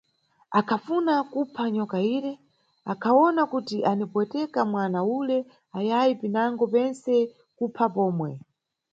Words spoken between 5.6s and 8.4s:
ayayi pinango pentse kumupha pomwe.